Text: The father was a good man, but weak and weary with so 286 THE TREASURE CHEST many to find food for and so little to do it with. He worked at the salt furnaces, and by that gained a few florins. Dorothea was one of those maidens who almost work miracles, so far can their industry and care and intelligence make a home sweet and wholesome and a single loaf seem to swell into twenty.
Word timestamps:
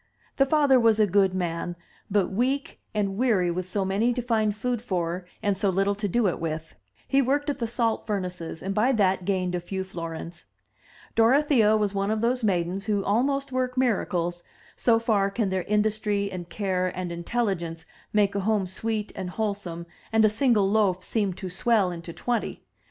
The 0.37 0.47
father 0.47 0.79
was 0.79 0.99
a 0.99 1.05
good 1.05 1.35
man, 1.35 1.75
but 2.09 2.31
weak 2.31 2.81
and 2.91 3.17
weary 3.17 3.51
with 3.51 3.67
so 3.67 3.83
286 3.83 4.15
THE 4.15 4.15
TREASURE 4.15 4.15
CHEST 4.15 4.33
many 4.33 4.49
to 4.49 4.49
find 4.49 4.55
food 4.59 4.81
for 4.81 5.25
and 5.43 5.55
so 5.55 5.69
little 5.69 5.93
to 5.93 6.07
do 6.07 6.27
it 6.27 6.39
with. 6.39 6.73
He 7.07 7.21
worked 7.21 7.51
at 7.51 7.59
the 7.59 7.67
salt 7.67 8.07
furnaces, 8.07 8.63
and 8.63 8.73
by 8.73 8.93
that 8.93 9.25
gained 9.25 9.53
a 9.53 9.59
few 9.59 9.83
florins. 9.83 10.45
Dorothea 11.13 11.77
was 11.77 11.93
one 11.93 12.09
of 12.09 12.21
those 12.21 12.43
maidens 12.43 12.85
who 12.85 13.05
almost 13.05 13.51
work 13.51 13.77
miracles, 13.77 14.43
so 14.75 14.97
far 14.97 15.29
can 15.29 15.49
their 15.49 15.65
industry 15.65 16.31
and 16.31 16.49
care 16.49 16.87
and 16.87 17.11
intelligence 17.11 17.85
make 18.11 18.33
a 18.33 18.39
home 18.39 18.65
sweet 18.65 19.11
and 19.15 19.29
wholesome 19.29 19.85
and 20.11 20.25
a 20.25 20.29
single 20.29 20.67
loaf 20.67 21.03
seem 21.03 21.31
to 21.33 21.47
swell 21.47 21.91
into 21.91 22.11
twenty. 22.11 22.63